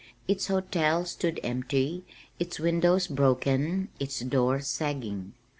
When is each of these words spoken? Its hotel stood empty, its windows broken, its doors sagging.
Its 0.27 0.47
hotel 0.47 1.05
stood 1.05 1.39
empty, 1.43 2.03
its 2.39 2.57
windows 2.59 3.05
broken, 3.05 3.87
its 3.99 4.21
doors 4.21 4.65
sagging. 4.67 5.33